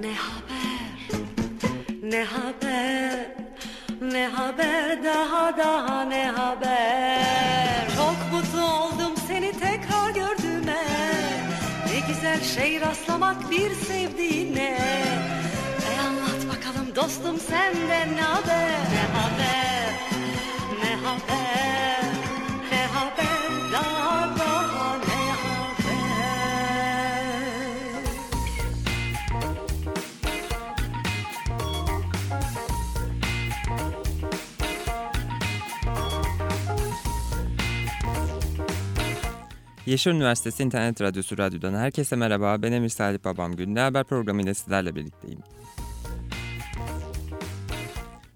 Ne 0.00 0.14
haber? 0.14 1.22
Ne 2.02 2.24
haber? 2.24 3.26
Ne 4.00 4.26
haber 4.26 5.04
daha 5.04 5.56
daha 5.58 6.04
ne 6.04 6.30
haber? 6.30 7.88
Çok 7.96 8.32
mutlu 8.32 8.64
oldum 8.64 9.14
seni 9.28 9.52
tekrar 9.52 10.10
gördüğüme. 10.10 10.84
Ne 11.86 12.00
güzel 12.08 12.40
şey 12.42 12.80
rastlamak 12.80 13.50
bir 13.50 13.74
sevdiğine. 13.74 14.78
E 15.92 16.00
anlat 16.00 16.56
bakalım 16.56 16.96
dostum 16.96 17.38
senden 17.38 18.16
ne 18.16 18.22
haber? 18.22 18.70
Ne 18.92 19.04
haber? 19.18 19.92
Ne 20.82 20.94
haber? 21.06 22.02
Ne 22.72 22.86
haber 22.86 23.72
daha 23.72 24.31
Yeşil 39.86 40.10
Üniversitesi 40.10 40.62
İnternet 40.62 41.00
Radyosu 41.00 41.38
Radyo'dan 41.38 41.74
herkese 41.74 42.16
merhaba. 42.16 42.62
Ben 42.62 42.72
Emir 42.72 42.88
Salih 42.88 43.18
Babamgül. 43.24 43.66
Ne 43.66 43.80
Haber 43.80 44.04
programıyla 44.04 44.54
sizlerle 44.54 44.94
birlikteyim. 44.94 45.38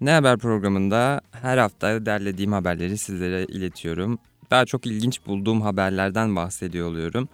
Ne 0.01 0.11
Haber 0.11 0.37
programında 0.37 1.21
her 1.31 1.57
hafta 1.57 2.05
derlediğim 2.05 2.51
haberleri 2.51 2.97
sizlere 2.97 3.45
iletiyorum. 3.45 4.19
Daha 4.51 4.65
çok 4.65 4.85
ilginç 4.85 5.25
bulduğum 5.25 5.61
haberlerden 5.61 6.35
bahsediyor 6.35 6.87
oluyorum. 6.87 7.29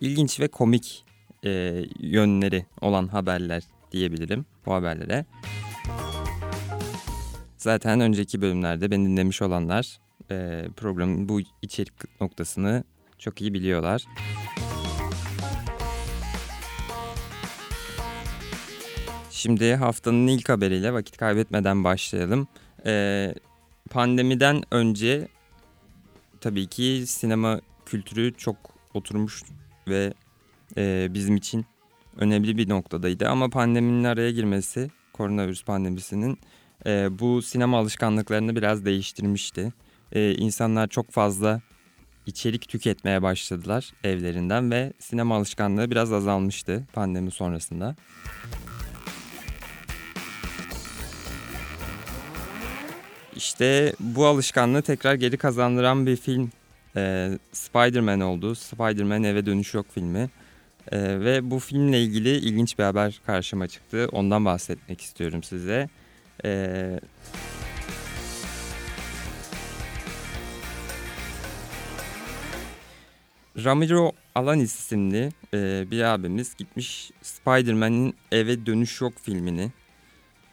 İlginç 0.00 0.40
ve 0.40 0.48
komik 0.48 1.04
e, 1.44 1.82
yönleri 2.00 2.66
olan 2.80 3.08
haberler 3.08 3.62
diyebilirim 3.92 4.46
bu 4.66 4.74
haberlere. 4.74 5.24
Zaten 7.56 8.00
önceki 8.00 8.42
bölümlerde 8.42 8.90
beni 8.90 9.06
dinlemiş 9.06 9.42
olanlar 9.42 9.98
e, 10.30 10.64
programın 10.76 11.28
bu 11.28 11.40
içerik 11.62 12.20
noktasını 12.20 12.84
çok 13.18 13.40
iyi 13.40 13.54
biliyorlar. 13.54 14.04
Şimdi 19.30 19.74
haftanın 19.74 20.26
ilk 20.26 20.48
haberiyle 20.48 20.92
vakit 20.92 21.16
kaybetmeden 21.16 21.84
başlayalım. 21.84 22.48
Ee, 22.86 23.34
pandemiden 23.90 24.62
önce 24.70 25.28
tabii 26.40 26.66
ki 26.66 27.04
sinema 27.06 27.60
kültürü 27.86 28.34
çok 28.34 28.56
oturmuş 28.94 29.42
ve 29.88 30.14
e, 30.76 31.08
bizim 31.14 31.36
için 31.36 31.66
önemli 32.16 32.56
bir 32.56 32.68
noktadaydı. 32.68 33.28
Ama 33.28 33.50
pandeminin 33.50 34.04
araya 34.04 34.30
girmesi, 34.30 34.90
koronavirüs 35.12 35.64
pandemisinin 35.64 36.38
e, 36.86 37.18
bu 37.18 37.42
sinema 37.42 37.78
alışkanlıklarını 37.78 38.56
biraz 38.56 38.84
değiştirmişti. 38.84 39.72
E, 40.12 40.34
insanlar 40.34 40.88
çok 40.88 41.10
fazla 41.10 41.60
içerik 42.26 42.68
tüketmeye 42.68 43.22
başladılar 43.22 43.92
evlerinden 44.04 44.70
ve 44.70 44.92
sinema 44.98 45.36
alışkanlığı 45.36 45.90
biraz 45.90 46.12
azalmıştı 46.12 46.84
pandemi 46.92 47.30
sonrasında. 47.30 47.96
İşte 53.36 53.92
bu 54.00 54.26
alışkanlığı 54.26 54.82
tekrar 54.82 55.14
geri 55.14 55.36
kazandıran 55.36 56.06
bir 56.06 56.16
film 56.16 56.50
e, 56.96 57.30
Spider-Man 57.52 58.20
oldu. 58.20 58.54
Spider-Man 58.54 59.24
Eve 59.24 59.46
Dönüş 59.46 59.74
Yok 59.74 59.86
filmi. 59.94 60.30
E, 60.92 61.20
ve 61.20 61.50
bu 61.50 61.58
filmle 61.58 62.02
ilgili 62.02 62.36
ilginç 62.36 62.78
bir 62.78 62.84
haber 62.84 63.20
karşıma 63.26 63.68
çıktı. 63.68 64.08
Ondan 64.12 64.44
bahsetmek 64.44 65.00
istiyorum 65.00 65.42
size. 65.42 65.88
E, 66.44 67.00
Ramiro 73.64 74.12
Alanis 74.34 74.78
isimli 74.78 75.30
e, 75.54 75.90
bir 75.90 76.02
abimiz 76.02 76.54
gitmiş 76.56 77.10
Spider-Man'in 77.22 78.14
Eve 78.32 78.66
Dönüş 78.66 79.00
Yok 79.00 79.12
filmini 79.22 79.72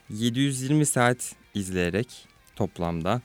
720 0.09 0.86
saat 0.86 1.36
izleyerek 1.53 2.28
toplamda 2.56 3.22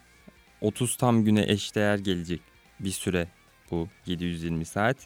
30 0.60 0.96
tam 0.96 1.24
güne 1.24 1.44
eşdeğer 1.48 1.98
gelecek 1.98 2.40
bir 2.80 2.90
süre 2.90 3.28
bu 3.70 3.88
720 4.06 4.64
saat. 4.64 4.96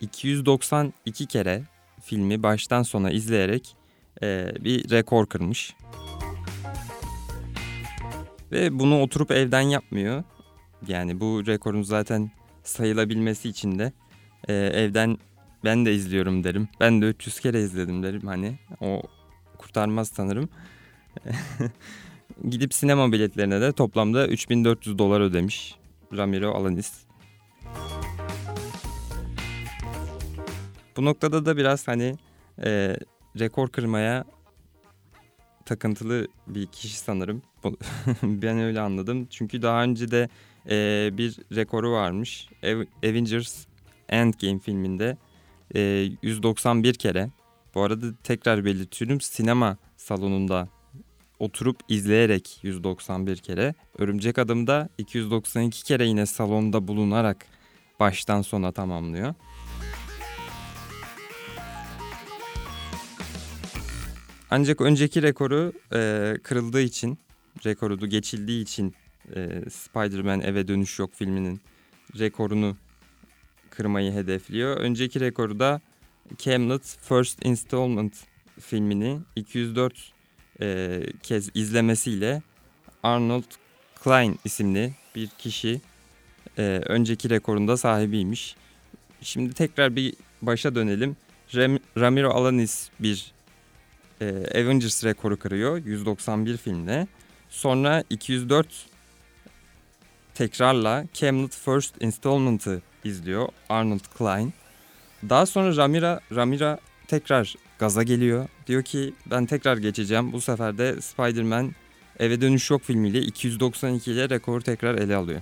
292 0.00 1.26
kere 1.26 1.62
filmi 2.02 2.42
baştan 2.42 2.82
sona 2.82 3.10
izleyerek 3.10 3.76
e, 4.22 4.52
bir 4.60 4.90
rekor 4.90 5.26
kırmış. 5.26 5.74
Ve 8.52 8.78
bunu 8.78 9.02
oturup 9.02 9.30
evden 9.30 9.60
yapmıyor. 9.60 10.24
Yani 10.88 11.20
bu 11.20 11.46
rekorun 11.46 11.82
zaten 11.82 12.30
sayılabilmesi 12.62 13.48
için 13.48 13.78
de 13.78 13.92
e, 14.48 14.54
evden 14.54 15.18
ben 15.64 15.86
de 15.86 15.94
izliyorum 15.94 16.44
derim. 16.44 16.68
Ben 16.80 17.02
de 17.02 17.06
300 17.06 17.40
kere 17.40 17.60
izledim 17.60 18.02
derim 18.02 18.26
hani. 18.26 18.58
O 18.80 19.02
kurtarmaz 19.58 20.08
sanırım. 20.08 20.48
Gidip 22.48 22.74
sinema 22.74 23.12
biletlerine 23.12 23.60
de 23.60 23.72
toplamda 23.72 24.28
3400 24.28 24.98
dolar 24.98 25.20
ödemiş 25.20 25.74
Ramiro 26.16 26.50
Alanis. 26.50 26.92
Bu 30.96 31.04
noktada 31.04 31.46
da 31.46 31.56
biraz 31.56 31.88
hani 31.88 32.16
e, 32.64 32.96
rekor 33.38 33.68
kırmaya 33.68 34.24
takıntılı 35.64 36.28
bir 36.46 36.66
kişi 36.66 36.98
sanırım. 36.98 37.42
ben 38.22 38.58
öyle 38.58 38.80
anladım. 38.80 39.26
Çünkü 39.30 39.62
daha 39.62 39.82
önce 39.82 40.10
de 40.10 40.28
e, 40.70 41.10
bir 41.18 41.36
rekoru 41.56 41.92
varmış. 41.92 42.48
Avengers 43.04 43.66
Endgame 44.10 44.58
filminde 44.58 45.16
e, 45.74 46.10
191 46.22 46.94
kere. 46.94 47.30
Bu 47.74 47.82
arada 47.82 48.06
tekrar 48.24 48.64
belirtiyorum 48.64 49.20
sinema 49.20 49.76
salonunda 49.96 50.68
oturup 51.38 51.80
izleyerek 51.88 52.58
191 52.62 53.36
kere. 53.36 53.74
Örümcek 53.98 54.38
Adım'da 54.38 54.88
292 54.98 55.84
kere 55.84 56.06
yine 56.06 56.26
salonda 56.26 56.88
bulunarak 56.88 57.46
baştan 58.00 58.42
sona 58.42 58.72
tamamlıyor. 58.72 59.34
Ancak 64.50 64.80
önceki 64.80 65.22
rekoru 65.22 65.72
e, 65.92 66.34
kırıldığı 66.42 66.80
için, 66.80 67.18
rekoru 67.64 68.00
da 68.00 68.06
geçildiği 68.06 68.62
için 68.62 68.94
e, 69.36 69.70
Spider-Man 69.70 70.40
Eve 70.40 70.68
Dönüş 70.68 70.98
Yok 70.98 71.14
filminin 71.14 71.60
rekorunu 72.18 72.76
kırmayı 73.80 74.12
hedefliyor. 74.12 74.76
Önceki 74.76 75.20
rekoru 75.20 75.58
da 75.58 75.80
Camlet 76.38 76.96
First 77.02 77.46
Installment 77.46 78.14
filmini 78.60 79.18
204 79.36 80.12
e, 80.60 81.00
kez 81.22 81.50
izlemesiyle 81.54 82.42
Arnold 83.02 83.44
Klein 84.02 84.38
isimli 84.44 84.94
bir 85.14 85.28
kişi 85.38 85.80
e, 86.58 86.62
önceki 86.86 87.30
rekorunda 87.30 87.76
sahibiymiş. 87.76 88.56
Şimdi 89.22 89.54
tekrar 89.54 89.96
bir 89.96 90.14
başa 90.42 90.74
dönelim. 90.74 91.16
Ram 91.54 91.78
Ramiro 91.98 92.30
Alanis 92.30 92.90
bir 92.98 93.32
e, 94.20 94.26
Avengers 94.54 95.04
rekoru 95.04 95.38
kırıyor 95.38 95.84
191 95.84 96.56
filmle. 96.56 97.06
Sonra 97.50 98.04
204 98.10 98.66
tekrarla 100.34 101.04
Camlet 101.14 101.56
First 101.56 102.02
Installment'ı 102.02 102.82
izliyor 103.04 103.48
Arnold 103.68 104.04
Klein. 104.18 104.52
Daha 105.28 105.46
sonra 105.46 105.76
Ramira, 105.76 106.20
Ramira 106.34 106.78
tekrar 107.08 107.54
gaza 107.78 108.02
geliyor. 108.02 108.48
Diyor 108.66 108.82
ki 108.82 109.14
ben 109.30 109.46
tekrar 109.46 109.76
geçeceğim. 109.76 110.32
Bu 110.32 110.40
sefer 110.40 110.78
de 110.78 111.00
Spider-Man 111.00 111.72
Eve 112.18 112.40
Dönüş 112.40 112.70
Yok 112.70 112.82
filmiyle 112.82 113.20
292 113.20 114.12
ile 114.12 114.30
rekoru 114.30 114.62
tekrar 114.62 114.94
ele 114.94 115.16
alıyor. 115.16 115.40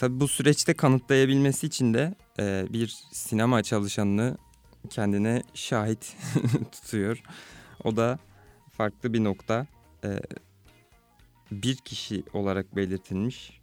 Tabi 0.00 0.20
bu 0.20 0.28
süreçte 0.28 0.74
kanıtlayabilmesi 0.74 1.66
için 1.66 1.94
de 1.94 2.14
e, 2.38 2.66
bir 2.70 2.96
sinema 3.12 3.62
çalışanını 3.62 4.36
kendine 4.90 5.42
şahit 5.54 6.16
tutuyor. 6.72 7.22
O 7.84 7.96
da 7.96 8.18
farklı 8.70 9.12
bir 9.12 9.24
nokta. 9.24 9.66
E, 10.04 10.20
bir 11.50 11.76
kişi 11.76 12.22
olarak 12.32 12.76
belirtilmiş. 12.76 13.60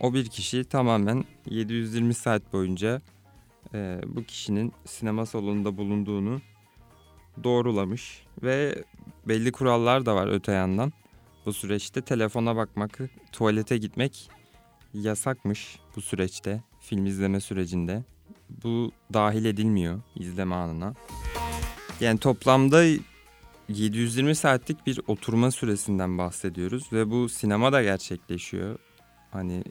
O 0.00 0.14
bir 0.14 0.28
kişi 0.28 0.64
tamamen 0.64 1.24
720 1.46 2.14
saat 2.14 2.52
boyunca 2.52 3.00
e, 3.74 4.00
bu 4.06 4.24
kişinin 4.24 4.72
sinema 4.84 5.26
salonunda 5.26 5.76
bulunduğunu 5.76 6.40
doğrulamış 7.44 8.22
ve 8.42 8.84
belli 9.28 9.52
kurallar 9.52 10.06
da 10.06 10.14
var 10.14 10.28
öte 10.28 10.52
yandan. 10.52 10.92
Bu 11.46 11.52
süreçte. 11.52 12.02
Telefona 12.02 12.56
bakmak, 12.56 12.98
tuvalete 13.32 13.76
gitmek 13.78 14.30
yasakmış 14.94 15.78
bu 15.96 16.00
süreçte, 16.00 16.62
film 16.80 17.06
izleme 17.06 17.40
sürecinde. 17.40 18.04
Bu 18.64 18.92
dahil 19.12 19.44
edilmiyor 19.44 20.00
izleme 20.16 20.54
anına. 20.54 20.94
Yani 22.00 22.18
toplamda 22.18 22.84
720 23.68 24.34
saatlik 24.34 24.86
bir 24.86 25.00
oturma 25.06 25.50
süresinden 25.50 26.18
bahsediyoruz 26.18 26.92
ve 26.92 27.10
bu 27.10 27.28
sinemada 27.28 27.82
gerçekleşiyor. 27.82 28.78
Hani 29.30 29.64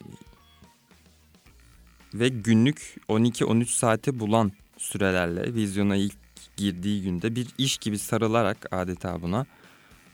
ve 2.13 2.29
günlük 2.29 2.95
12-13 3.09 3.65
saate 3.65 4.19
bulan 4.19 4.51
sürelerle 4.77 5.53
vizyona 5.53 5.95
ilk 5.95 6.15
girdiği 6.57 7.03
günde 7.03 7.35
bir 7.35 7.47
iş 7.57 7.77
gibi 7.77 7.99
sarılarak 7.99 8.67
adeta 8.71 9.21
buna 9.21 9.45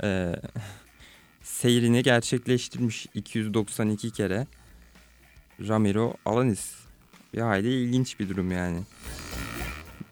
e, 0.04 0.36
seyrini 1.42 2.04
gerçekleştirmiş 2.04 3.08
292 3.14 4.12
kere 4.12 4.48
Ramiro 5.68 6.14
Alanis. 6.26 6.76
Bir 7.34 7.42
hayli 7.42 7.74
ilginç 7.74 8.20
bir 8.20 8.30
durum 8.30 8.52
yani. 8.52 8.80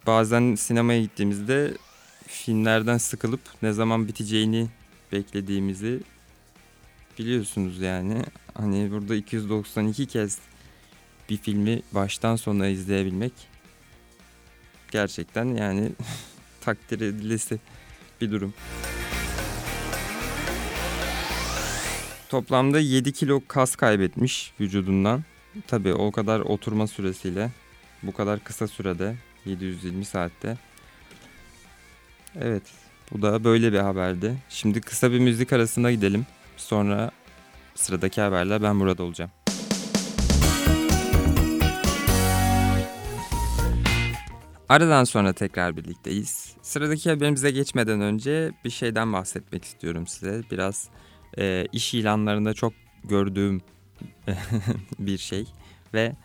Bazen 0.08 0.56
sinemaya 0.56 1.02
gittiğimizde 1.02 1.74
filmlerden 2.34 2.98
sıkılıp 2.98 3.42
ne 3.62 3.74
zaman 3.74 4.08
biteceğini 4.08 4.68
beklediğimizi 5.12 6.00
biliyorsunuz 7.20 7.82
yani. 7.82 8.22
Hani 8.54 8.92
burada 8.92 9.16
292 9.16 10.06
kez 10.06 10.40
bir 11.30 11.38
filmi 11.38 11.82
baştan 11.92 12.36
sona 12.36 12.68
izleyebilmek 12.68 13.34
gerçekten 14.92 15.46
yani 15.46 15.92
takdir 16.62 17.02
edilesi 17.02 17.60
bir 18.22 18.32
durum. 18.32 18.54
Toplamda 22.30 22.80
7 22.80 23.14
kilo 23.14 23.42
kas 23.48 23.76
kaybetmiş 23.76 24.54
vücudundan. 24.60 25.24
Tabii 25.68 25.94
o 25.94 26.12
kadar 26.12 26.40
oturma 26.40 26.88
süresiyle 26.88 27.52
bu 28.04 28.14
kadar 28.14 28.44
kısa 28.44 28.68
sürede 28.68 29.16
720 29.46 30.06
saatte. 30.06 30.58
Evet 32.42 32.64
bu 33.12 33.22
da 33.22 33.44
böyle 33.44 33.74
bir 33.74 33.80
haberdi. 33.80 34.36
Şimdi 34.50 34.82
kısa 34.82 35.12
bir 35.12 35.20
müzik 35.20 35.54
arasına 35.54 35.92
gidelim. 35.92 36.26
Sonra 36.58 37.12
sıradaki 37.76 38.22
haberler 38.22 38.64
ben 38.64 38.80
burada 38.80 39.04
olacağım. 39.04 39.32
Aradan 44.70 45.04
sonra 45.04 45.34
tekrar 45.34 45.78
birlikteyiz. 45.78 46.56
Sıradaki 46.62 47.10
haberimize 47.10 47.52
geçmeden 47.52 48.02
önce 48.02 48.52
bir 48.66 48.70
şeyden 48.70 49.14
bahsetmek 49.14 49.66
istiyorum 49.66 50.08
size. 50.08 50.42
Biraz 50.52 50.90
e, 51.38 51.68
iş 51.72 51.94
ilanlarında 51.94 52.54
çok 52.54 52.74
gördüğüm 53.04 53.62
bir 55.00 55.18
şey 55.18 55.46
ve 55.94 56.16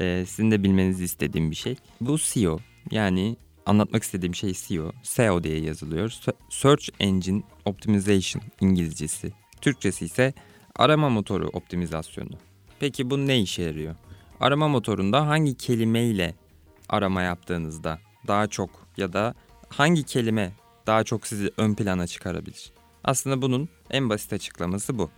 e, 0.00 0.24
sizin 0.26 0.50
de 0.50 0.62
bilmenizi 0.62 1.04
istediğim 1.04 1.50
bir 1.50 1.56
şey. 1.56 1.76
Bu 2.00 2.18
SEO 2.18 2.58
yani 2.90 3.36
anlatmak 3.66 4.02
istediğim 4.02 4.34
şey 4.34 4.54
SEO. 4.54 4.92
SEO 5.02 5.44
diye 5.44 5.60
yazılıyor. 5.60 6.14
Search 6.48 6.88
Engine 7.00 7.42
Optimization 7.64 8.42
İngilizcesi. 8.60 9.32
Türkçesi 9.60 10.04
ise 10.04 10.34
arama 10.76 11.08
motoru 11.08 11.48
optimizasyonu. 11.48 12.38
Peki 12.80 13.10
bu 13.10 13.26
ne 13.26 13.40
işe 13.40 13.62
yarıyor? 13.62 13.94
Arama 14.40 14.68
motorunda 14.68 15.26
hangi 15.26 15.56
kelimeyle 15.56 16.34
arama 16.88 17.22
yaptığınızda 17.22 17.98
daha 18.26 18.46
çok 18.46 18.70
ya 18.96 19.12
da 19.12 19.34
hangi 19.68 20.02
kelime 20.02 20.52
daha 20.86 21.04
çok 21.04 21.26
sizi 21.26 21.50
ön 21.56 21.74
plana 21.74 22.06
çıkarabilir? 22.06 22.72
Aslında 23.04 23.42
bunun 23.42 23.68
en 23.90 24.10
basit 24.10 24.32
açıklaması 24.32 24.98
bu. 24.98 25.10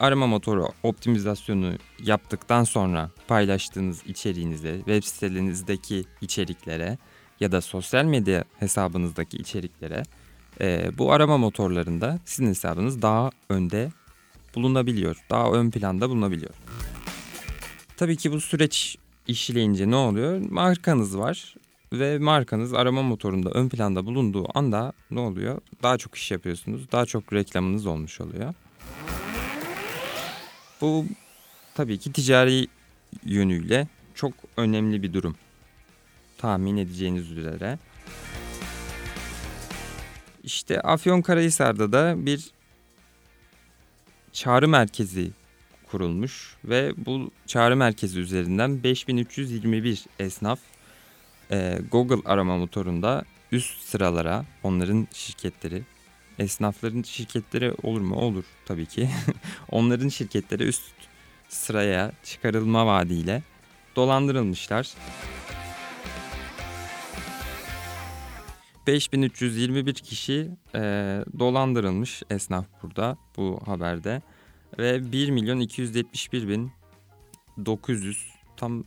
Arama 0.00 0.26
motoru 0.26 0.68
optimizasyonu 0.82 1.72
yaptıktan 2.02 2.64
sonra 2.64 3.10
paylaştığınız 3.28 4.02
içeriğinize, 4.06 4.76
web 4.76 5.04
sitelerinizdeki 5.04 6.04
içeriklere 6.20 6.98
ya 7.40 7.52
da 7.52 7.60
sosyal 7.60 8.04
medya 8.04 8.44
hesabınızdaki 8.58 9.36
içeriklere 9.36 10.02
e, 10.60 10.90
bu 10.98 11.12
arama 11.12 11.38
motorlarında 11.38 12.18
sizin 12.24 12.46
hesabınız 12.46 13.02
daha 13.02 13.30
önde 13.48 13.92
bulunabiliyor. 14.54 15.16
Daha 15.30 15.52
ön 15.52 15.70
planda 15.70 16.10
bulunabiliyor. 16.10 16.54
Tabii 17.96 18.16
ki 18.16 18.32
bu 18.32 18.40
süreç 18.40 18.96
işleyince 19.26 19.90
ne 19.90 19.96
oluyor? 19.96 20.40
Markanız 20.50 21.18
var 21.18 21.54
ve 21.92 22.18
markanız 22.18 22.74
arama 22.74 23.02
motorunda 23.02 23.50
ön 23.50 23.68
planda 23.68 24.06
bulunduğu 24.06 24.58
anda 24.58 24.92
ne 25.10 25.20
oluyor? 25.20 25.60
Daha 25.82 25.98
çok 25.98 26.14
iş 26.14 26.30
yapıyorsunuz. 26.30 26.92
Daha 26.92 27.06
çok 27.06 27.32
reklamınız 27.32 27.86
olmuş 27.86 28.20
oluyor. 28.20 28.54
Bu 30.80 31.06
tabii 31.74 31.98
ki 31.98 32.12
ticari 32.12 32.66
yönüyle 33.24 33.88
çok 34.14 34.32
önemli 34.56 35.02
bir 35.02 35.12
durum. 35.12 35.36
Tahmin 36.38 36.76
edeceğiniz 36.76 37.30
üzere. 37.30 37.78
İşte 40.44 40.80
Afyonkarahisar'da 40.80 41.92
da 41.92 42.26
bir 42.26 42.50
çağrı 44.32 44.68
merkezi 44.68 45.30
kurulmuş 45.90 46.56
ve 46.64 46.92
bu 46.96 47.30
çağrı 47.46 47.76
merkezi 47.76 48.20
üzerinden 48.20 48.82
5321 48.82 50.04
esnaf 50.18 50.58
e, 51.50 51.78
Google 51.90 52.30
arama 52.30 52.56
motorunda 52.56 53.24
üst 53.52 53.82
sıralara 53.82 54.44
onların 54.62 55.08
şirketleri 55.12 55.82
esnafların 56.38 57.02
şirketleri 57.02 57.74
olur 57.82 58.00
mu? 58.00 58.16
Olur 58.16 58.44
tabii 58.66 58.86
ki. 58.86 59.10
onların 59.70 60.08
şirketleri 60.08 60.64
üst 60.64 60.82
sıraya 61.48 62.12
çıkarılma 62.24 62.86
vaadiyle 62.86 63.42
dolandırılmışlar. 63.96 64.94
5321 68.86 69.94
kişi 69.94 70.50
e, 70.74 70.80
dolandırılmış 71.38 72.22
esnaf 72.30 72.66
burada 72.82 73.16
bu 73.36 73.60
haberde 73.66 74.22
ve 74.78 75.12
1 75.12 75.30
milyon 75.30 75.60
271 75.60 76.48
bin 76.48 76.72
900 77.66 78.26
tam 78.56 78.84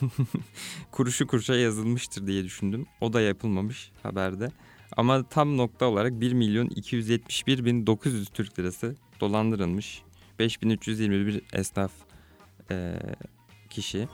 kuruşu 0.90 1.26
kuruşa 1.26 1.56
yazılmıştır 1.56 2.26
diye 2.26 2.44
düşündüm. 2.44 2.86
O 3.00 3.12
da 3.12 3.20
yapılmamış 3.20 3.90
haberde. 4.02 4.50
Ama 4.96 5.28
tam 5.28 5.56
nokta 5.56 5.86
olarak 5.86 6.20
1 6.20 6.32
milyon 6.32 6.66
271 6.66 7.64
bin 7.64 7.86
900 7.86 8.28
Türk 8.28 8.58
lirası 8.58 8.94
dolandırılmış. 9.20 10.02
5321 10.38 11.42
esnaf 11.52 11.92
e, 12.70 12.96
kişi. 13.70 14.08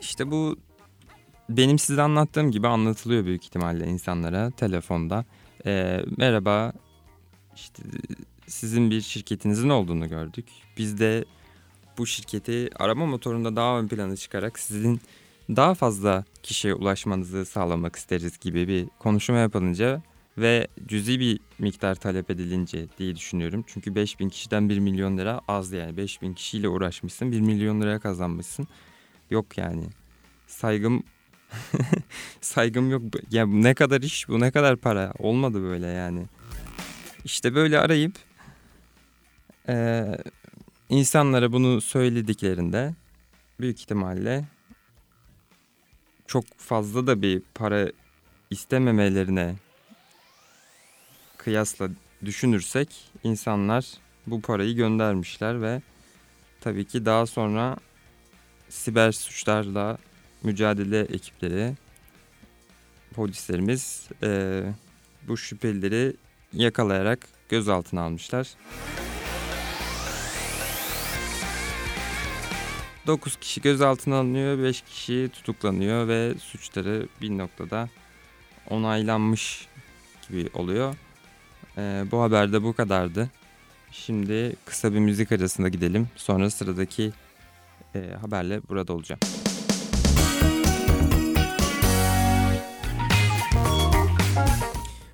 İşte 0.00 0.30
bu 0.30 0.56
benim 1.48 1.78
size 1.78 2.02
anlattığım 2.02 2.50
gibi 2.50 2.68
anlatılıyor 2.68 3.24
büyük 3.24 3.44
ihtimalle 3.44 3.86
insanlara 3.86 4.50
telefonda. 4.50 5.24
E, 5.66 6.00
merhaba 6.16 6.72
işte 7.54 7.82
sizin 8.46 8.90
bir 8.90 9.00
şirketinizin 9.00 9.68
olduğunu 9.68 10.08
gördük. 10.08 10.46
Biz 10.78 11.00
de 11.00 11.24
bu 11.98 12.06
şirketi 12.06 12.70
arama 12.76 13.06
motorunda 13.06 13.56
daha 13.56 13.78
ön 13.78 13.88
plana 13.88 14.16
çıkarak 14.16 14.58
sizin 14.58 15.00
daha 15.48 15.74
fazla 15.74 16.24
kişiye 16.42 16.74
ulaşmanızı 16.74 17.44
sağlamak 17.44 17.96
isteriz 17.96 18.38
gibi 18.38 18.68
bir 18.68 18.86
konuşma 18.98 19.36
yapılınca 19.36 20.02
ve 20.38 20.66
cüzi 20.86 21.20
bir 21.20 21.40
miktar 21.58 21.94
talep 21.94 22.30
edilince 22.30 22.86
diye 22.98 23.16
düşünüyorum. 23.16 23.64
Çünkü 23.66 23.94
5000 23.94 24.28
kişiden 24.28 24.68
1 24.68 24.78
milyon 24.78 25.18
lira 25.18 25.40
az 25.48 25.72
yani 25.72 25.96
5000 25.96 26.34
kişiyle 26.34 26.68
uğraşmışsın 26.68 27.32
1 27.32 27.40
milyon 27.40 27.80
liraya 27.80 28.00
kazanmışsın. 28.00 28.68
Yok 29.30 29.58
yani 29.58 29.84
saygım 30.46 31.02
saygım 32.40 32.90
yok. 32.90 33.02
Ya 33.30 33.46
ne 33.46 33.74
kadar 33.74 34.00
iş 34.00 34.28
bu 34.28 34.40
ne 34.40 34.50
kadar 34.50 34.76
para 34.76 35.12
olmadı 35.18 35.62
böyle 35.62 35.86
yani. 35.86 36.26
İşte 37.24 37.54
böyle 37.54 37.78
arayıp 37.78 38.14
e, 39.68 40.04
insanlara 40.92 41.52
bunu 41.52 41.80
söylediklerinde 41.80 42.94
büyük 43.60 43.80
ihtimalle 43.80 44.44
çok 46.26 46.44
fazla 46.56 47.06
da 47.06 47.22
bir 47.22 47.42
para 47.54 47.92
istememelerine 48.50 49.54
kıyasla 51.36 51.88
düşünürsek 52.24 52.88
insanlar 53.24 53.86
bu 54.26 54.40
parayı 54.40 54.74
göndermişler 54.74 55.62
ve 55.62 55.82
tabii 56.60 56.84
ki 56.84 57.04
daha 57.04 57.26
sonra 57.26 57.76
siber 58.68 59.12
suçlarla 59.12 59.98
mücadele 60.42 61.00
ekipleri 61.00 61.74
polislerimiz 63.14 64.08
e, 64.22 64.62
bu 65.28 65.36
şüphelileri 65.36 66.16
yakalayarak 66.52 67.28
gözaltına 67.48 68.02
almışlar. 68.02 68.48
9 73.06 73.36
kişi 73.36 73.60
gözaltına 73.60 74.16
alınıyor, 74.16 74.58
5 74.62 74.82
kişi 74.82 75.30
tutuklanıyor 75.32 76.08
ve 76.08 76.34
suçları 76.38 77.08
bir 77.20 77.38
noktada 77.38 77.88
onaylanmış 78.70 79.68
gibi 80.28 80.48
oluyor. 80.54 80.94
Ee, 81.78 82.04
bu 82.10 82.22
haberde 82.22 82.62
bu 82.62 82.72
kadardı. 82.72 83.30
Şimdi 83.90 84.56
kısa 84.64 84.92
bir 84.92 84.98
müzik 84.98 85.32
arasında 85.32 85.68
gidelim. 85.68 86.08
Sonra 86.16 86.50
sıradaki 86.50 87.12
e, 87.94 88.10
haberle 88.20 88.60
burada 88.68 88.92
olacağım. 88.92 89.20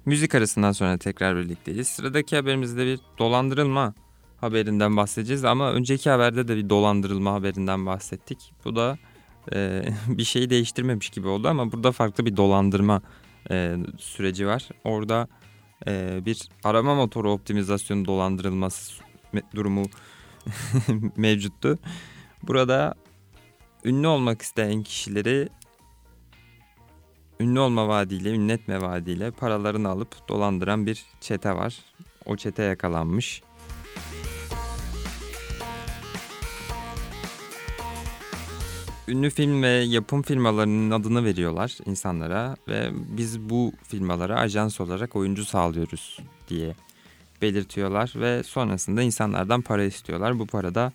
Müzik 0.05 0.35
arasından 0.35 0.73
sonra 0.73 0.99
tekrar 0.99 1.37
birlikteyiz. 1.37 1.89
Sıradaki 1.89 2.37
haberimizde 2.37 2.87
bir 2.87 3.01
dolandırılma 3.19 3.95
haberinden 4.41 4.97
bahsedeceğiz 4.97 5.45
ama 5.45 5.73
önceki 5.73 6.11
haberde 6.11 6.49
de 6.49 6.57
bir 6.57 6.71
dolandırılma 6.71 7.33
haberinden 7.33 7.87
bahsettik. 7.87 8.53
Bu 8.65 8.77
da 8.77 8.99
e, 9.55 9.85
bir 10.09 10.25
şeyi 10.25 10.51
değiştirmemiş 10.51 11.11
gibi 11.11 11.29
oldu 11.29 11.49
ama 11.49 11.73
burada 11.73 11.93
farklı 11.93 12.27
bir 12.27 12.37
dolandırma 12.37 13.03
e, 13.51 13.77
süreci 13.99 14.47
var. 14.47 14.69
Orada 14.85 15.29
e, 15.87 16.21
bir 16.27 16.49
arama 16.65 16.95
motoru 16.95 17.33
optimizasyonu 17.33 18.05
dolandırılması 18.05 19.03
durumu 19.55 19.83
mevcuttu. 21.17 21.79
Burada 22.43 22.95
ünlü 23.85 24.07
olmak 24.07 24.43
isteyen 24.43 24.83
kişileri 24.83 25.49
ünlü 27.41 27.61
olma 27.61 27.89
vaadiyle, 27.89 28.31
ünlü 28.31 28.53
etme 28.53 28.83
vaadiyle 28.83 29.31
paralarını 29.31 29.89
alıp 29.89 30.29
dolandıran 30.29 30.87
bir 30.87 31.05
çete 31.21 31.57
var. 31.57 31.79
O 32.27 32.37
çete 32.37 32.63
yakalanmış. 32.63 33.43
Ünlü 39.09 39.31
film 39.31 39.63
ve 39.63 39.69
yapım 39.69 40.23
firmalarının 40.23 40.91
adını 40.91 41.25
veriyorlar 41.25 41.79
insanlara 41.87 42.57
ve 42.69 42.91
biz 42.93 43.41
bu 43.41 43.73
firmalara 43.83 44.39
ajans 44.41 44.81
olarak 44.81 45.17
oyuncu 45.17 45.45
sağlıyoruz 45.45 46.19
diye 46.49 46.75
belirtiyorlar 47.43 48.13
ve 48.17 48.43
sonrasında 48.43 49.03
insanlardan 49.03 49.63
para 49.63 49.85
istiyorlar. 49.85 50.39
Bu 50.39 50.47
parada 50.47 50.93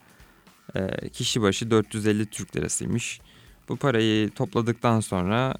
e, 0.75 1.09
kişi 1.09 1.41
başı 1.41 1.71
450 1.71 2.25
Türk 2.25 2.55
lirasıymış. 2.55 3.21
Bu 3.69 3.77
parayı 3.77 4.29
topladıktan 4.29 4.99
sonra 4.99 5.55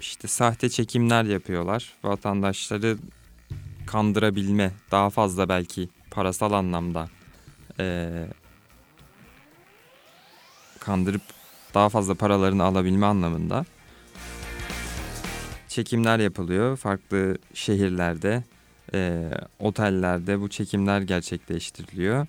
işte 0.00 0.28
sahte 0.28 0.68
çekimler 0.68 1.24
yapıyorlar. 1.24 1.92
Vatandaşları 2.04 2.98
kandırabilme, 3.86 4.72
daha 4.90 5.10
fazla 5.10 5.48
belki 5.48 5.88
parasal 6.10 6.52
anlamda 6.52 7.08
e, 7.80 8.10
kandırıp 10.86 11.22
daha 11.74 11.88
fazla 11.88 12.14
paralarını 12.14 12.64
alabilme 12.64 13.06
anlamında 13.06 13.64
çekimler 15.68 16.18
yapılıyor. 16.18 16.76
Farklı 16.76 17.38
şehirlerde, 17.54 18.44
e, 18.94 19.30
otellerde 19.58 20.40
bu 20.40 20.48
çekimler 20.48 21.00
gerçekleştiriliyor. 21.00 22.26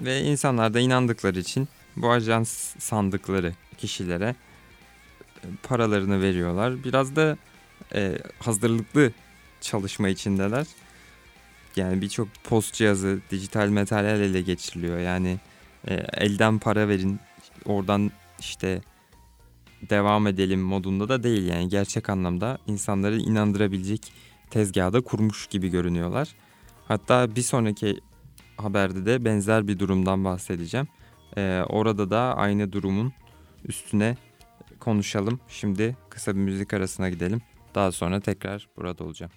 Ve 0.00 0.20
insanlar 0.20 0.74
da 0.74 0.80
inandıkları 0.80 1.38
için 1.38 1.68
bu 1.96 2.10
ajans 2.10 2.50
sandıkları 2.78 3.52
kişilere 3.78 4.34
e, 5.42 5.46
paralarını 5.62 6.22
veriyorlar. 6.22 6.84
Biraz 6.84 7.16
da 7.16 7.36
e, 7.94 8.18
hazırlıklı 8.38 9.12
çalışma 9.60 10.08
içindeler. 10.08 10.66
Yani 11.76 12.02
birçok 12.02 12.28
post 12.44 12.74
cihazı 12.74 13.20
dijital 13.30 13.68
materyal 13.68 14.20
ele 14.20 14.42
geçiriliyor. 14.42 14.98
Yani 14.98 15.38
e, 15.88 15.94
elden 15.94 16.58
para 16.58 16.88
verin 16.88 17.20
oradan 17.64 18.10
işte 18.40 18.80
devam 19.90 20.26
edelim 20.26 20.60
modunda 20.60 21.08
da 21.08 21.22
değil. 21.22 21.48
Yani 21.48 21.68
gerçek 21.68 22.10
anlamda 22.10 22.58
insanları 22.66 23.18
inandırabilecek 23.18 24.12
tezgahı 24.50 24.92
da 24.92 25.00
kurmuş 25.00 25.46
gibi 25.46 25.68
görünüyorlar. 25.68 26.28
Hatta 26.88 27.36
bir 27.36 27.42
sonraki 27.42 28.00
haberde 28.56 29.06
de 29.06 29.24
benzer 29.24 29.68
bir 29.68 29.78
durumdan 29.78 30.24
bahsedeceğim. 30.24 30.88
Ee, 31.36 31.62
orada 31.68 32.10
da 32.10 32.36
aynı 32.36 32.72
durumun 32.72 33.12
üstüne 33.64 34.16
konuşalım. 34.80 35.40
Şimdi 35.48 35.96
kısa 36.10 36.34
bir 36.34 36.40
müzik 36.40 36.74
arasına 36.74 37.10
gidelim. 37.10 37.42
Daha 37.74 37.92
sonra 37.92 38.20
tekrar 38.20 38.68
burada 38.76 39.04
olacağım. 39.04 39.32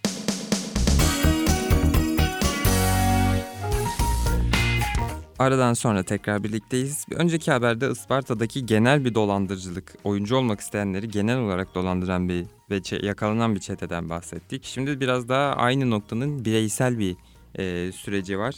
Aradan 5.40 5.74
sonra 5.74 6.04
tekrar 6.04 6.44
birlikteyiz. 6.44 7.06
Önceki 7.12 7.52
haberde 7.52 7.92
Isparta'daki 7.92 8.66
genel 8.66 9.06
bir 9.06 9.16
dolandırıcılık, 9.16 9.96
oyuncu 10.04 10.36
olmak 10.36 10.60
isteyenleri 10.60 11.10
genel 11.10 11.38
olarak 11.38 11.76
dolandıran 11.76 12.30
bir 12.30 12.46
ve 12.72 13.06
yakalanan 13.06 13.56
bir 13.56 13.60
çeteden 13.60 14.10
bahsettik. 14.10 14.64
Şimdi 14.66 15.00
biraz 15.00 15.30
daha 15.30 15.54
aynı 15.54 15.90
noktanın 15.90 16.46
bireysel 16.46 17.00
bir 17.00 17.16
e, 17.56 17.92
süreci 17.92 18.40
var. 18.40 18.56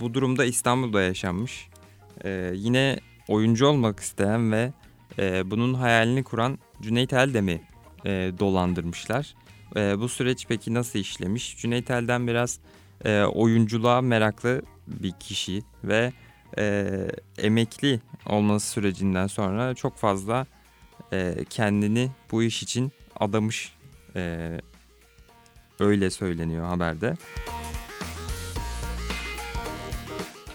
Bu 0.00 0.14
durumda 0.14 0.44
İstanbul'da 0.44 1.02
yaşanmış. 1.02 1.68
E, 2.24 2.52
yine 2.54 3.00
oyuncu 3.28 3.66
olmak 3.66 4.00
isteyen 4.00 4.52
ve 4.52 4.72
e, 5.18 5.50
bunun 5.50 5.74
hayalini 5.74 6.24
kuran 6.24 6.58
Cüneyt 6.82 7.12
Eldem'i 7.12 7.60
e, 8.06 8.32
dolandırmışlar. 8.38 9.34
E, 9.76 9.98
bu 9.98 10.08
süreç 10.08 10.46
peki 10.48 10.74
nasıl 10.74 10.98
işlemiş? 10.98 11.58
Cüneyt 11.58 11.90
Eldem 11.90 12.26
biraz 12.26 12.58
e, 13.04 13.22
oyunculuğa 13.22 14.00
meraklı 14.00 14.62
bir 14.90 15.12
kişi 15.20 15.62
ve 15.84 16.12
e, 16.58 16.88
emekli 17.38 18.00
olması 18.26 18.70
sürecinden 18.70 19.26
sonra 19.26 19.74
çok 19.74 19.96
fazla 19.96 20.46
e, 21.12 21.44
kendini 21.50 22.10
bu 22.30 22.42
iş 22.42 22.62
için 22.62 22.92
adamış. 23.20 23.72
E, 24.16 24.50
öyle 25.80 26.10
söyleniyor 26.10 26.66
haberde. 26.66 27.16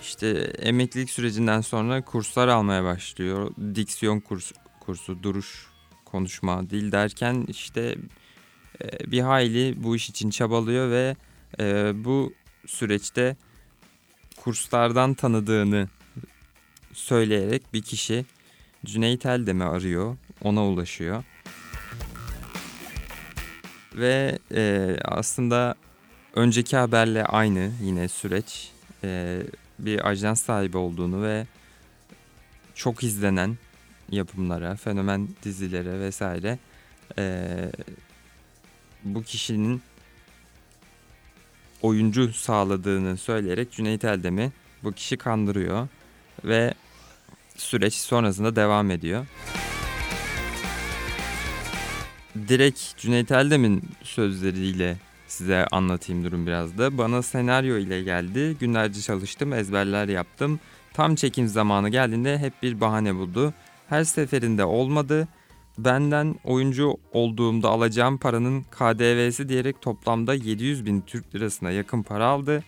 İşte 0.02 0.28
emeklilik 0.60 1.10
sürecinden 1.10 1.62
sonra 1.62 2.02
kurslar 2.02 2.48
almaya 2.48 2.84
başlıyor. 2.84 3.52
Diksiyon 3.76 4.20
kurs, 4.20 4.52
kursu, 4.80 5.24
duruş, 5.24 5.68
konuşma, 6.06 6.70
dil 6.70 6.92
derken 6.92 7.46
işte 7.48 7.96
e, 8.84 9.12
bir 9.12 9.22
hayli 9.22 9.84
bu 9.84 9.96
iş 9.96 10.10
için 10.10 10.30
çabalıyor 10.30 10.92
ve 10.92 11.16
e, 11.60 11.92
bu 12.06 12.34
süreçte 12.68 13.36
kurslardan 14.38 15.14
tanıdığını 15.14 15.88
söyleyerek 16.94 17.74
bir 17.74 17.82
kişi 17.82 18.26
Cüneyt 18.86 19.26
Eldem'i 19.26 19.64
arıyor, 19.64 20.18
ona 20.42 20.66
ulaşıyor. 20.66 21.24
Ve 23.96 24.40
e, 24.52 24.96
aslında 25.06 25.76
önceki 26.34 26.78
haberle 26.78 27.26
aynı 27.26 27.72
yine 27.82 28.08
süreç. 28.08 28.72
E, 29.04 29.42
bir 29.80 30.08
ajans 30.08 30.42
sahibi 30.42 30.78
olduğunu 30.78 31.24
ve 31.24 31.48
çok 32.76 33.04
izlenen 33.04 33.58
yapımlara, 34.12 34.76
fenomen 34.76 35.28
dizilere 35.44 36.00
vesaire 36.00 36.60
e, 37.18 37.48
bu 39.04 39.24
kişinin 39.24 39.82
oyuncu 41.82 42.34
sağladığını 42.34 43.18
söyleyerek 43.18 43.72
Cüneyt 43.72 44.06
Eldem'i 44.06 44.52
bu 44.84 44.92
kişi 44.92 45.18
kandırıyor 45.18 45.88
ve 46.44 46.74
süreç 47.56 47.94
sonrasında 47.94 48.56
devam 48.56 48.92
ediyor. 48.92 49.26
Direkt 52.48 52.98
Cüneyt 52.98 53.32
Eldem'in 53.32 53.84
sözleriyle 54.04 54.98
size 55.28 55.66
anlatayım 55.72 56.24
durum 56.24 56.48
biraz 56.48 56.78
da. 56.78 56.98
Bana 56.98 57.22
senaryo 57.22 57.78
ile 57.78 58.04
geldi. 58.04 58.58
Günlerce 58.60 59.02
çalıştım, 59.02 59.54
ezberler 59.54 60.08
yaptım. 60.08 60.60
Tam 60.94 61.16
çekim 61.16 61.48
zamanı 61.48 61.90
geldiğinde 61.90 62.38
hep 62.38 62.64
bir 62.64 62.82
bahane 62.82 63.16
buldu. 63.16 63.54
Her 63.90 64.04
seferinde 64.04 64.66
olmadı. 64.66 65.28
Benden 65.78 66.36
oyuncu 66.44 66.98
olduğumda 67.14 67.70
alacağım 67.70 68.18
paranın 68.18 68.64
KDV'si 68.64 69.50
diyerek 69.50 69.82
toplamda 69.82 70.34
700 70.34 70.86
bin 70.86 71.02
Türk 71.02 71.36
lirasına 71.36 71.72
yakın 71.72 72.04
para 72.04 72.26
aldı. 72.26 72.64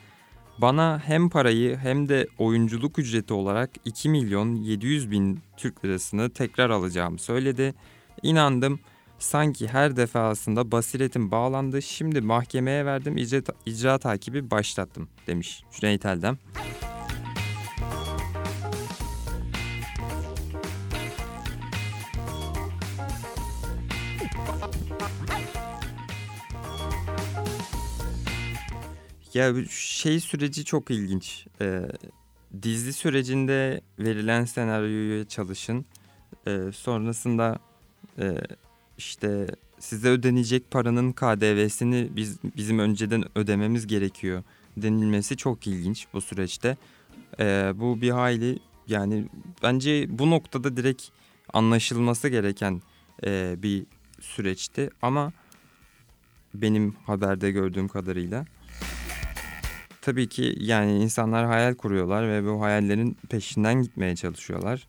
Bana 0.57 1.01
hem 1.05 1.29
parayı 1.29 1.77
hem 1.77 2.09
de 2.09 2.27
oyunculuk 2.37 2.99
ücreti 2.99 3.33
olarak 3.33 3.69
2 3.85 4.09
milyon 4.09 4.55
700 4.55 5.11
bin 5.11 5.39
Türk 5.57 5.85
lirasını 5.85 6.29
tekrar 6.29 6.69
alacağımı 6.69 7.19
söyledi. 7.19 7.73
İnandım. 8.23 8.79
Sanki 9.19 9.67
her 9.67 9.97
defasında 9.97 10.71
basiretim 10.71 11.31
bağlandı. 11.31 11.81
Şimdi 11.81 12.21
mahkemeye 12.21 12.85
verdim. 12.85 13.17
İcra, 13.17 13.41
icra 13.65 13.97
takibi 13.97 14.51
başlattım 14.51 15.09
demiş 15.27 15.63
Cüneyt 15.71 16.05
Eldem. 16.05 16.37
Ya 29.37 29.53
şey 29.69 30.19
süreci 30.19 30.65
çok 30.65 30.91
ilginç. 30.91 31.47
Ee, 31.61 31.81
dizi 32.61 32.93
sürecinde 32.93 33.81
verilen 33.99 34.45
senaryoya 34.45 35.27
çalışın. 35.27 35.85
Ee, 36.47 36.59
sonrasında 36.73 37.59
e, 38.19 38.37
işte 38.97 39.47
size 39.79 40.09
ödenecek 40.09 40.71
paranın 40.71 41.11
KDV'sini 41.11 42.09
biz 42.15 42.37
bizim 42.57 42.79
önceden 42.79 43.23
ödememiz 43.37 43.87
gerekiyor 43.87 44.43
denilmesi 44.77 45.37
çok 45.37 45.67
ilginç 45.67 46.07
bu 46.13 46.21
süreçte. 46.21 46.77
Ee, 47.39 47.71
bu 47.75 48.01
bir 48.01 48.09
hayli 48.09 48.59
yani 48.87 49.25
bence 49.63 50.19
bu 50.19 50.29
noktada 50.29 50.77
direkt 50.77 51.03
anlaşılması 51.53 52.27
gereken 52.27 52.81
e, 53.25 53.55
bir 53.57 53.85
süreçti 54.21 54.89
ama 55.01 55.31
benim 56.53 56.91
haberde 57.05 57.51
gördüğüm 57.51 57.87
kadarıyla 57.87 58.45
tabii 60.07 60.29
ki 60.29 60.55
yani 60.59 60.97
insanlar 61.03 61.45
hayal 61.45 61.73
kuruyorlar 61.73 62.29
ve 62.29 62.45
bu 62.45 62.61
hayallerin 62.61 63.17
peşinden 63.29 63.81
gitmeye 63.81 64.15
çalışıyorlar. 64.15 64.87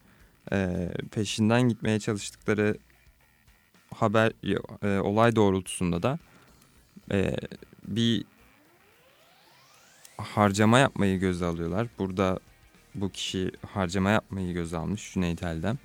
Ee, 0.52 0.88
peşinden 1.10 1.68
gitmeye 1.68 2.00
çalıştıkları 2.00 2.76
haber 3.94 4.32
e, 4.82 4.98
olay 4.98 5.36
doğrultusunda 5.36 6.02
da 6.02 6.18
e, 7.12 7.36
bir 7.88 8.24
harcama 10.16 10.78
yapmayı 10.78 11.20
göze 11.20 11.44
alıyorlar. 11.44 11.86
Burada 11.98 12.38
bu 12.94 13.10
kişi 13.10 13.50
harcama 13.72 14.10
yapmayı 14.10 14.52
göze 14.54 14.76
almış 14.76 15.14
Cüneyt 15.14 15.42
Eldem 15.42 15.78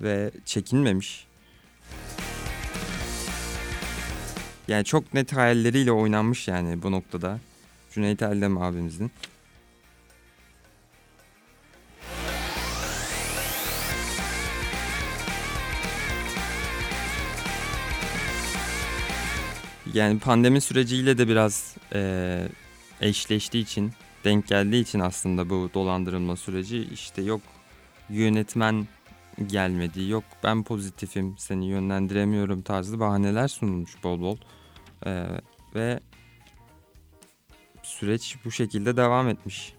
ve 0.00 0.30
çekinmemiş. 0.44 1.26
Yani 4.68 4.84
çok 4.84 5.14
net 5.14 5.32
hayalleriyle 5.32 5.92
oynanmış 5.92 6.48
yani 6.48 6.82
bu 6.82 6.92
noktada 6.92 7.38
Cüneyt 7.94 8.22
Eldem 8.22 8.58
abimizin. 8.58 9.10
Yani 19.94 20.18
pandemi 20.18 20.60
süreciyle 20.60 21.18
de 21.18 21.28
biraz 21.28 21.76
e, 21.94 22.42
eşleştiği 23.00 23.62
için, 23.62 23.92
denk 24.24 24.48
geldiği 24.48 24.82
için 24.82 25.00
aslında 25.00 25.50
bu 25.50 25.70
dolandırılma 25.74 26.36
süreci 26.36 26.88
işte 26.92 27.22
yok 27.22 27.40
yönetmen 28.08 28.88
gelmedi, 29.46 30.08
yok 30.08 30.24
ben 30.44 30.64
pozitifim 30.64 31.34
seni 31.38 31.66
yönlendiremiyorum 31.66 32.62
tarzı 32.62 33.00
bahaneler 33.00 33.48
sunulmuş 33.48 34.04
bol 34.04 34.20
bol. 34.20 34.36
E, 35.06 35.26
ve 35.74 36.00
süreç 38.02 38.36
bu 38.44 38.50
şekilde 38.50 38.96
devam 38.96 39.28
etmiş. 39.28 39.74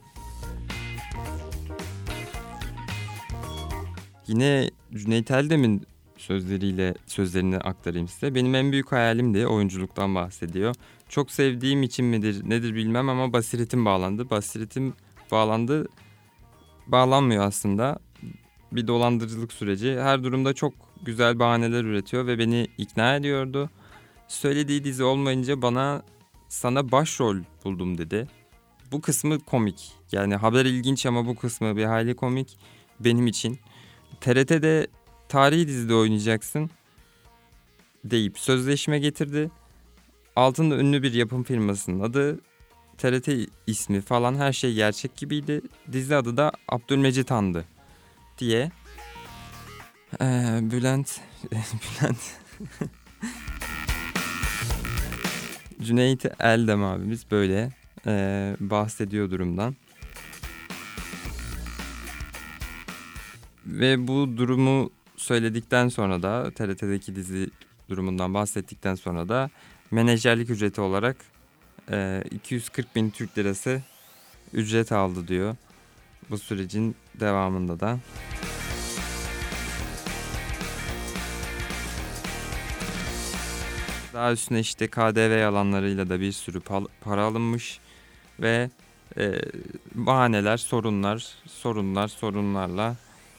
Yine 4.27 4.69
Cüneyt 4.93 5.31
Eldem'in 5.31 5.87
sözleriyle 6.17 6.93
sözlerini 7.07 7.57
aktarayım 7.57 8.07
size. 8.07 8.35
Benim 8.35 8.55
en 8.55 8.71
büyük 8.71 8.91
hayalimdi 8.91 9.47
oyunculuktan 9.47 10.15
bahsediyor. 10.15 10.75
Çok 11.09 11.31
sevdiğim 11.31 11.83
için 11.83 12.05
midir 12.05 12.49
nedir 12.49 12.75
bilmem 12.75 13.09
ama 13.09 13.33
basiretim 13.33 13.85
bağlandı. 13.85 14.29
Basiretim 14.29 14.93
bağlandı 15.31 15.87
bağlanmıyor 16.87 17.43
aslında. 17.43 17.99
Bir 18.71 18.87
dolandırıcılık 18.87 19.53
süreci. 19.53 19.99
Her 19.99 20.23
durumda 20.23 20.53
çok 20.53 20.73
güzel 21.01 21.39
bahaneler 21.39 21.83
üretiyor 21.83 22.27
ve 22.27 22.39
beni 22.39 22.67
ikna 22.77 23.15
ediyordu. 23.15 23.69
Söylediği 24.27 24.83
dizi 24.83 25.03
olmayınca 25.03 25.61
bana 25.61 26.03
sana 26.53 26.91
başrol 26.91 27.37
buldum 27.63 27.97
dedi. 27.97 28.27
Bu 28.91 29.01
kısmı 29.01 29.39
komik. 29.39 29.91
Yani 30.11 30.35
haber 30.35 30.65
ilginç 30.65 31.05
ama 31.05 31.25
bu 31.25 31.35
kısmı 31.35 31.77
bir 31.77 31.83
hayli 31.85 32.15
komik 32.15 32.57
benim 32.99 33.27
için. 33.27 33.59
TRT'de 34.21 34.87
tarihi 35.29 35.67
dizide 35.67 35.95
oynayacaksın 35.95 36.69
deyip 38.03 38.39
sözleşme 38.39 38.99
getirdi. 38.99 39.51
Altında 40.35 40.77
ünlü 40.77 41.03
bir 41.03 41.13
yapım 41.13 41.43
firmasının 41.43 41.99
adı, 41.99 42.39
TRT 42.97 43.29
ismi 43.67 44.01
falan 44.01 44.35
her 44.35 44.53
şey 44.53 44.73
gerçek 44.73 45.15
gibiydi. 45.15 45.61
Dizi 45.91 46.15
adı 46.15 46.37
da 46.37 46.51
Abdülmecit 46.69 47.31
Han'dı 47.31 47.65
diye. 48.37 48.71
Ee, 50.21 50.59
Bülent, 50.61 51.21
Bülent 51.51 52.19
Cüneyt 55.83 56.25
Eldem 56.39 56.83
abimiz 56.83 57.31
böyle 57.31 57.69
e, 58.07 58.55
bahsediyor 58.59 59.31
durumdan. 59.31 59.75
Ve 63.65 64.07
bu 64.07 64.37
durumu 64.37 64.89
söyledikten 65.17 65.87
sonra 65.87 66.23
da 66.23 66.51
TRT'deki 66.51 67.15
dizi 67.15 67.49
durumundan 67.89 68.33
bahsettikten 68.33 68.95
sonra 68.95 69.29
da 69.29 69.49
menajerlik 69.91 70.49
ücreti 70.49 70.81
olarak 70.81 71.17
e, 71.91 72.23
240 72.31 72.95
bin 72.95 73.09
Türk 73.09 73.37
lirası 73.37 73.81
ücret 74.53 74.91
aldı 74.91 75.27
diyor. 75.27 75.55
Bu 76.29 76.37
sürecin 76.37 76.95
devamında 77.19 77.79
da. 77.79 77.99
Daha 84.13 84.31
üstüne 84.31 84.59
işte 84.59 84.87
KDV 84.87 85.39
yalanlarıyla 85.39 86.09
da 86.09 86.19
bir 86.19 86.31
sürü 86.31 86.59
para 87.01 87.23
alınmış 87.23 87.79
ve 88.39 88.69
e, 89.17 89.41
bahaneler, 89.95 90.57
sorunlar, 90.57 91.27
sorunlar, 91.47 92.07
sorunlarla 92.07 92.95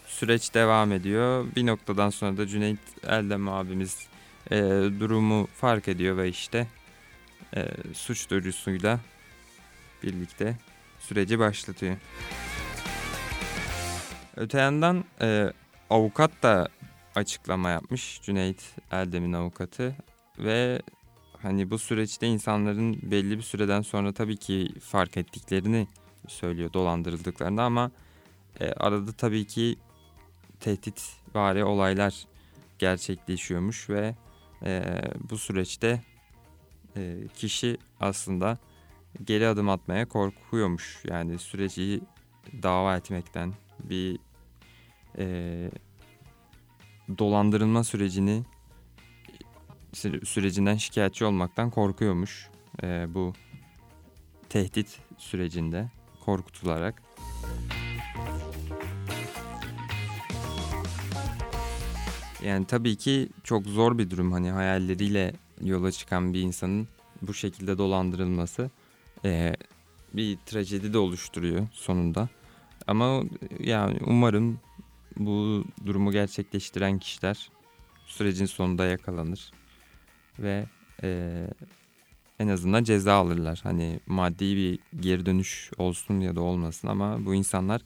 süreç 0.06 0.54
devam 0.54 0.92
ediyor. 0.92 1.46
Bir 1.56 1.66
noktadan 1.66 2.10
sonra 2.10 2.36
da 2.36 2.46
Cüneyt 2.46 2.78
Eldem 3.06 3.48
abimiz 3.48 4.06
e, 4.50 4.56
durumu 5.00 5.46
fark 5.54 5.88
ediyor 5.88 6.16
ve 6.16 6.28
işte 6.28 6.66
e, 7.56 7.68
suç 7.94 8.30
duyurusuyla 8.30 9.00
birlikte 10.02 10.56
süreci 10.98 11.38
başlatıyor. 11.38 11.96
Öte 14.36 14.58
yandan 14.58 15.04
e, 15.20 15.52
avukat 15.90 16.42
da 16.42 16.68
açıklama 17.14 17.70
yapmış 17.70 18.20
Cüneyt 18.22 18.62
Eldem'in 18.92 19.32
avukatı 19.32 19.94
ve 20.38 20.82
hani 21.42 21.70
bu 21.70 21.78
süreçte 21.78 22.26
insanların 22.26 22.98
belli 23.02 23.36
bir 23.36 23.42
süreden 23.42 23.82
sonra 23.82 24.12
tabii 24.12 24.36
ki 24.36 24.68
fark 24.80 25.16
ettiklerini 25.16 25.86
söylüyor 26.28 26.72
dolandırıldıklarını 26.72 27.62
ama 27.62 27.90
e, 28.60 28.72
arada 28.72 29.12
tabii 29.12 29.46
ki 29.46 29.76
tehdit 30.60 31.12
bari 31.34 31.64
olaylar 31.64 32.24
gerçekleşiyormuş 32.78 33.90
ve 33.90 34.14
e, 34.64 35.02
bu 35.30 35.38
süreçte 35.38 36.02
e, 36.96 37.16
kişi 37.36 37.78
aslında 38.00 38.58
geri 39.24 39.48
adım 39.48 39.68
atmaya 39.68 40.08
korkuyormuş. 40.08 41.02
Yani 41.04 41.38
süreci 41.38 42.00
dava 42.62 42.96
etmekten 42.96 43.52
bir 43.78 44.18
e, 45.18 45.70
dolandırılma 47.18 47.84
sürecini 47.84 48.42
sürecinden 50.24 50.76
şikayetçi 50.76 51.24
olmaktan 51.24 51.70
korkuyormuş 51.70 52.48
e, 52.82 53.14
bu 53.14 53.32
tehdit 54.48 54.98
sürecinde 55.18 55.90
korkutularak. 56.24 57.02
Yani 62.44 62.66
tabii 62.66 62.96
ki 62.96 63.28
çok 63.44 63.66
zor 63.66 63.98
bir 63.98 64.10
durum 64.10 64.32
hani 64.32 64.50
hayalleriyle 64.50 65.32
yola 65.60 65.92
çıkan 65.92 66.34
bir 66.34 66.40
insanın 66.40 66.88
bu 67.22 67.34
şekilde 67.34 67.78
dolandırılması 67.78 68.70
e, 69.24 69.54
bir 70.14 70.38
trajedi 70.46 70.92
de 70.92 70.98
oluşturuyor 70.98 71.66
sonunda. 71.72 72.28
Ama 72.86 73.22
yani 73.60 73.98
umarım 74.06 74.60
bu 75.16 75.64
durumu 75.86 76.12
gerçekleştiren 76.12 76.98
kişiler 76.98 77.50
sürecin 78.06 78.46
sonunda 78.46 78.84
yakalanır 78.84 79.50
ve 80.38 80.64
e, 81.02 81.40
en 82.38 82.48
azından 82.48 82.84
ceza 82.84 83.14
alırlar. 83.14 83.60
Hani 83.62 84.00
maddi 84.06 84.56
bir 84.56 84.78
geri 85.00 85.26
dönüş 85.26 85.70
olsun 85.78 86.20
ya 86.20 86.36
da 86.36 86.40
olmasın 86.40 86.88
ama 86.88 87.24
bu 87.26 87.34
insanlar 87.34 87.80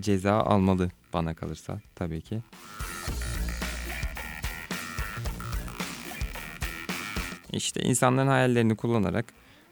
ceza 0.00 0.32
almalı 0.32 0.90
bana 1.12 1.34
kalırsa 1.34 1.80
tabii 1.94 2.20
ki. 2.20 2.40
İşte 7.52 7.82
insanların 7.82 8.28
hayallerini 8.28 8.76
kullanarak 8.76 9.24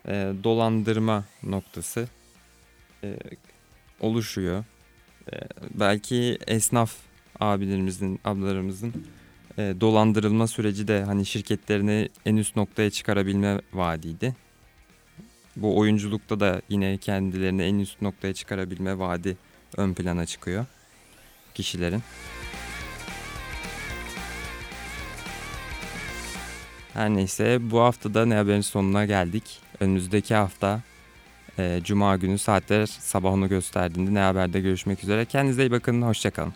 e, 0.06 0.32
dolandırma 0.44 1.24
noktası 1.42 2.08
e, 3.04 3.16
oluşuyor. 4.00 4.64
E, 5.32 5.36
belki 5.74 6.38
esnaf 6.46 6.94
abilerimizin, 7.40 8.20
ablalarımızın 8.24 8.92
e, 9.58 9.74
dolandırılma 9.80 10.46
süreci 10.46 10.88
de 10.88 11.04
hani 11.04 11.26
şirketlerini 11.26 12.08
en 12.26 12.36
üst 12.36 12.56
noktaya 12.56 12.90
çıkarabilme 12.90 13.60
vaadiydi. 13.72 14.34
Bu 15.56 15.78
oyunculukta 15.78 16.40
da 16.40 16.62
yine 16.68 16.98
kendilerini 16.98 17.62
en 17.62 17.78
üst 17.78 18.02
noktaya 18.02 18.34
çıkarabilme 18.34 18.98
vaadi 18.98 19.36
ön 19.76 19.94
plana 19.94 20.26
çıkıyor 20.26 20.66
kişilerin. 21.54 22.02
Her 26.94 27.10
neyse 27.10 27.58
bu 27.70 27.80
haftada 27.80 28.26
Ne 28.26 28.34
Haber'in 28.34 28.60
sonuna 28.60 29.04
geldik. 29.04 29.60
Önümüzdeki 29.80 30.34
hafta 30.34 30.80
e, 31.58 31.80
Cuma 31.84 32.16
günü 32.16 32.38
saatler 32.38 32.86
sabah 32.86 33.32
onu 33.32 33.48
gösterdiğinde 33.48 34.14
Ne 34.14 34.18
Haber'de 34.18 34.60
görüşmek 34.60 35.04
üzere. 35.04 35.24
Kendinize 35.24 35.62
iyi 35.62 35.70
bakın, 35.70 36.02
hoşçakalın. 36.02 36.52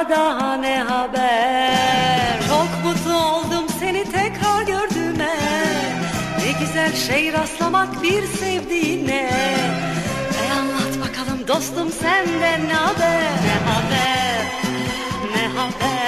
sana 0.00 0.10
daha 0.10 0.56
ne 0.56 0.82
haber? 0.82 2.40
Çok 2.48 2.84
mutlu 2.84 3.16
oldum 3.16 3.66
seni 3.80 4.04
tekrar 4.04 4.62
gördüğüme. 4.62 5.36
Ne 6.38 6.52
güzel 6.60 6.96
şey 6.96 7.32
rastlamak 7.32 8.02
bir 8.02 8.26
sevdiğine. 8.26 9.30
E 10.42 10.52
anlat 10.52 11.08
bakalım 11.08 11.48
dostum 11.48 11.90
senden 11.92 12.68
ne 12.68 12.74
haber? 12.74 13.22
Ne 13.22 13.70
haber, 13.70 14.46
ne 15.34 15.58
haber? 15.58 15.99